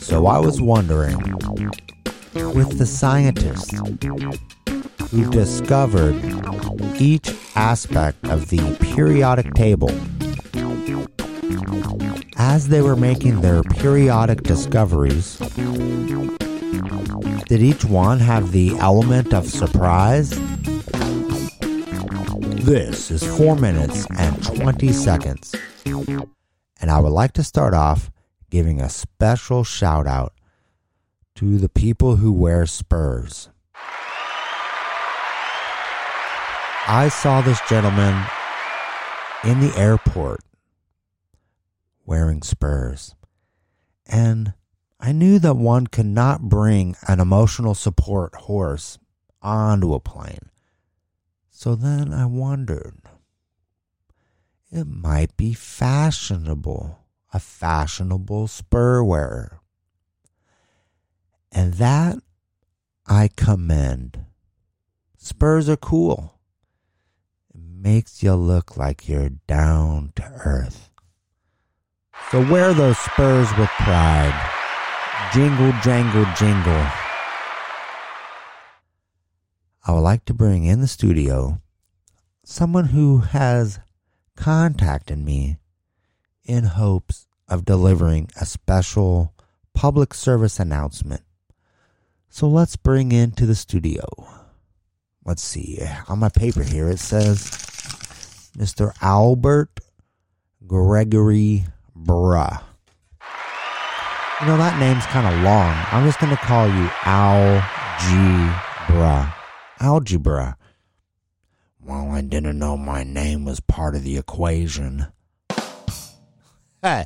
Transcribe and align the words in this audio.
So 0.00 0.26
I 0.26 0.38
was 0.38 0.60
wondering, 0.60 1.16
with 2.34 2.78
the 2.78 2.86
scientists 2.86 3.72
who 5.10 5.30
discovered 5.30 6.16
each 6.98 7.30
aspect 7.54 8.26
of 8.26 8.48
the 8.50 8.76
periodic 8.80 9.54
table, 9.54 9.90
as 12.36 12.68
they 12.68 12.82
were 12.82 12.96
making 12.96 13.40
their 13.40 13.62
periodic 13.62 14.42
discoveries, 14.42 15.36
did 17.46 17.62
each 17.62 17.84
one 17.84 18.18
have 18.18 18.50
the 18.52 18.76
element 18.78 19.32
of 19.32 19.46
surprise? 19.46 20.36
This 22.62 23.10
is 23.10 23.24
4 23.38 23.56
minutes 23.56 24.06
and 24.18 24.44
20 24.44 24.92
seconds. 24.92 25.54
And 25.86 26.90
I 26.90 27.00
would 27.00 27.12
like 27.12 27.32
to 27.32 27.42
start 27.42 27.72
off 27.72 28.10
giving 28.50 28.80
a 28.82 28.90
special 28.90 29.64
shout 29.64 30.06
out 30.06 30.34
to 31.36 31.56
the 31.56 31.70
people 31.70 32.16
who 32.16 32.32
wear 32.32 32.66
spurs. 32.66 33.48
I 36.86 37.08
saw 37.10 37.40
this 37.40 37.60
gentleman 37.66 38.26
in 39.42 39.60
the 39.60 39.74
airport 39.78 40.40
wearing 42.04 42.42
spurs. 42.42 43.14
And 44.06 44.52
I 45.00 45.12
knew 45.12 45.38
that 45.38 45.56
one 45.56 45.86
could 45.86 46.04
not 46.04 46.42
bring 46.42 46.94
an 47.08 47.20
emotional 47.20 47.74
support 47.74 48.34
horse 48.34 48.98
onto 49.40 49.94
a 49.94 50.00
plane. 50.00 50.49
So 51.60 51.74
then 51.74 52.14
I 52.14 52.24
wondered 52.24 53.02
it 54.72 54.86
might 54.86 55.36
be 55.36 55.52
fashionable, 55.52 57.00
a 57.34 57.38
fashionable 57.38 58.48
spur 58.48 59.02
wearer. 59.02 59.60
And 61.52 61.74
that 61.74 62.16
I 63.06 63.28
commend. 63.36 64.24
Spurs 65.18 65.68
are 65.68 65.76
cool. 65.76 66.40
It 67.54 67.60
makes 67.60 68.22
you 68.22 68.32
look 68.36 68.78
like 68.78 69.06
you're 69.06 69.28
down 69.46 70.12
to 70.16 70.22
earth. 70.22 70.88
So 72.30 72.40
wear 72.50 72.72
those 72.72 72.96
spurs 72.96 73.50
with 73.58 73.68
pride. 73.68 74.50
Jingle, 75.34 75.74
jangle, 75.82 76.24
jingle. 76.38 76.99
I 79.90 79.92
would 79.94 80.00
like 80.02 80.24
to 80.26 80.34
bring 80.34 80.66
in 80.66 80.80
the 80.80 80.86
studio 80.86 81.60
someone 82.44 82.84
who 82.84 83.18
has 83.18 83.80
contacted 84.36 85.18
me 85.18 85.58
in 86.44 86.62
hopes 86.62 87.26
of 87.48 87.64
delivering 87.64 88.30
a 88.40 88.46
special 88.46 89.34
public 89.74 90.14
service 90.14 90.60
announcement. 90.60 91.22
So 92.28 92.46
let's 92.46 92.76
bring 92.76 93.10
into 93.10 93.46
the 93.46 93.56
studio. 93.56 94.04
Let's 95.24 95.42
see. 95.42 95.80
On 96.06 96.20
my 96.20 96.28
paper 96.28 96.62
here, 96.62 96.88
it 96.88 97.00
says 97.00 97.50
Mr. 98.56 98.92
Albert 99.02 99.80
Gregory 100.68 101.64
Bruh. 101.98 102.62
You 104.40 104.46
know, 104.46 104.56
that 104.56 104.78
name's 104.78 105.06
kind 105.06 105.26
of 105.26 105.42
long. 105.42 105.74
I'm 105.90 106.06
just 106.06 106.20
going 106.20 106.30
to 106.30 106.36
call 106.40 106.68
you 106.68 106.88
Algebra. 107.04 107.64
Algebra. 109.80 110.56
Well, 111.82 112.10
I 112.10 112.20
didn't 112.20 112.58
know 112.58 112.76
my 112.76 113.02
name 113.02 113.46
was 113.46 113.60
part 113.60 113.94
of 113.94 114.04
the 114.04 114.18
equation. 114.18 115.06
Hey. 116.82 117.04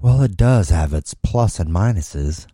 Well, 0.00 0.22
it 0.22 0.36
does 0.36 0.70
have 0.70 0.92
its 0.92 1.14
plus 1.14 1.60
and 1.60 1.70
minuses. 1.70 2.48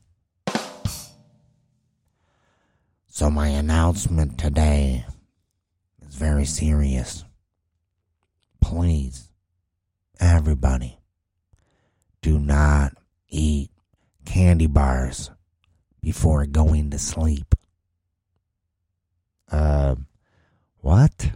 So, 3.06 3.30
my 3.30 3.48
announcement 3.48 4.36
today 4.38 5.06
is 6.06 6.14
very 6.14 6.44
serious. 6.44 7.24
Please, 8.60 9.30
everybody, 10.20 10.98
do 12.20 12.38
not 12.38 12.92
eat 13.30 13.70
candy 14.26 14.66
bars 14.66 15.30
before 16.02 16.44
going 16.44 16.90
to 16.90 16.98
sleep. 16.98 17.54
Uh, 19.50 19.96
what? 20.78 21.32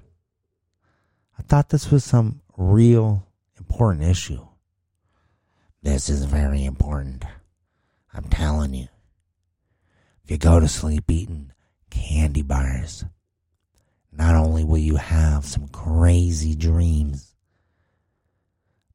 I 1.39 1.43
thought 1.43 1.69
this 1.69 1.91
was 1.91 2.05
some 2.05 2.41
real 2.57 3.27
important 3.59 4.05
issue. 4.05 4.47
This 5.83 6.09
is 6.09 6.25
very 6.25 6.65
important. 6.65 7.25
I'm 8.13 8.25
telling 8.25 8.75
you. 8.75 8.89
If 10.25 10.31
you 10.31 10.39
go 10.39 10.59
to 10.59 10.69
sleep 10.69 11.11
eating 11.11 11.53
candy 11.91 12.43
bars, 12.43 13.05
not 14.11 14.35
only 14.35 14.65
will 14.65 14.79
you 14.79 14.97
have 14.97 15.45
some 15.45 15.69
crazy 15.69 16.55
dreams, 16.55 17.35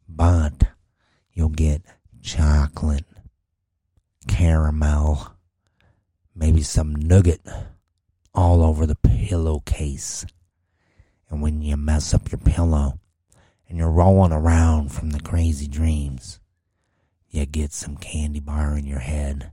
but 0.07 0.63
you'll 1.33 1.49
get 1.49 1.83
chocolate, 2.21 3.05
caramel, 4.27 5.35
maybe 6.33 6.63
some 6.63 6.95
nugget 6.95 7.41
all 8.33 8.63
over 8.63 8.85
the 8.85 8.95
pillowcase. 9.29 10.25
And 11.29 11.39
when 11.39 11.61
you 11.61 11.77
mess 11.77 12.15
up 12.15 12.31
your 12.31 12.39
pillow 12.39 12.99
and 13.67 13.77
you're 13.77 13.91
rolling 13.91 14.31
around 14.31 14.91
from 14.91 15.11
the 15.11 15.19
crazy 15.19 15.67
dreams, 15.67 16.39
you 17.29 17.45
get 17.45 17.71
some 17.71 17.95
candy 17.95 18.39
bar 18.39 18.75
in 18.75 18.87
your 18.87 18.99
head 18.99 19.51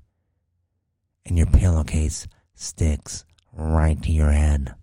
and 1.27 1.37
your 1.37 1.47
pillowcase 1.49 2.27
sticks 2.55 3.27
right 3.53 4.03
to 4.03 4.11
your 4.11 4.31
head. 4.31 4.75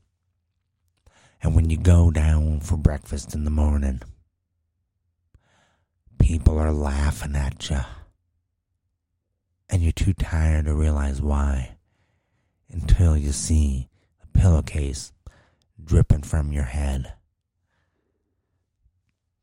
And 1.41 1.55
when 1.55 1.71
you 1.71 1.77
go 1.77 2.11
down 2.11 2.59
for 2.59 2.77
breakfast 2.77 3.33
in 3.33 3.45
the 3.45 3.49
morning, 3.49 3.99
people 6.19 6.59
are 6.59 6.71
laughing 6.71 7.35
at 7.35 7.67
you. 7.71 7.79
And 9.71 9.81
you're 9.81 9.91
too 9.91 10.13
tired 10.13 10.65
to 10.65 10.75
realize 10.75 11.19
why 11.19 11.77
until 12.69 13.17
you 13.17 13.31
see 13.31 13.89
pillowcase 14.33 15.11
dripping 15.83 16.23
from 16.23 16.51
your 16.51 16.63
head. 16.63 17.13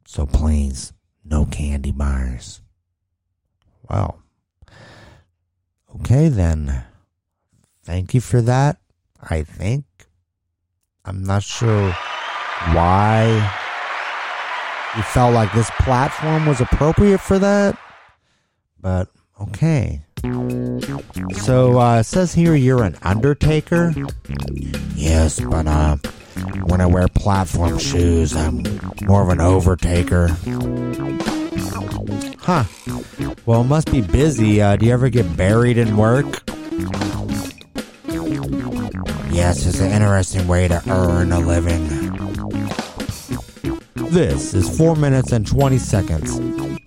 So 0.06 0.26
please, 0.26 0.92
no 1.24 1.44
candy 1.46 1.92
bars. 1.92 2.62
Well, 3.88 4.22
okay 5.96 6.28
then. 6.28 6.84
Thank 7.84 8.14
you 8.14 8.20
for 8.20 8.42
that. 8.42 8.78
I 9.22 9.42
think. 9.42 9.84
I'm 11.04 11.24
not 11.24 11.42
sure 11.42 11.92
why 12.72 13.26
you 14.96 15.02
felt 15.02 15.34
like 15.34 15.52
this 15.52 15.70
platform 15.80 16.46
was 16.46 16.60
appropriate 16.60 17.20
for 17.20 17.38
that, 17.38 17.78
but 18.80 19.08
okay. 19.40 20.02
So 20.22 21.78
uh, 21.80 22.00
it 22.00 22.04
says 22.04 22.34
here 22.34 22.54
you're 22.54 22.82
an 22.82 22.96
undertaker. 23.02 23.94
Yes, 24.94 25.40
but 25.40 25.66
uh, 25.66 25.96
when 26.64 26.80
I 26.80 26.86
wear 26.86 27.08
platform 27.08 27.78
shoes, 27.78 28.34
I'm 28.36 28.62
more 29.06 29.22
of 29.22 29.28
an 29.30 29.38
overtaker. 29.38 30.28
Huh. 32.38 32.64
Well, 33.46 33.64
must 33.64 33.90
be 33.90 34.00
busy. 34.00 34.60
Uh, 34.60 34.76
do 34.76 34.86
you 34.86 34.92
ever 34.92 35.08
get 35.08 35.36
buried 35.36 35.78
in 35.78 35.96
work? 35.96 36.42
Yes, 39.32 39.64
it's 39.66 39.80
an 39.80 39.90
interesting 39.90 40.46
way 40.46 40.68
to 40.68 40.82
earn 40.90 41.32
a 41.32 41.40
living. 41.40 41.88
This 44.10 44.54
is 44.54 44.76
4 44.76 44.96
minutes 44.96 45.32
and 45.32 45.46
20 45.46 45.78
seconds. 45.78 46.38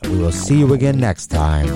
We 0.09 0.17
will 0.17 0.31
see 0.31 0.59
you 0.59 0.73
again 0.73 0.99
next 0.99 1.27
time. 1.27 1.67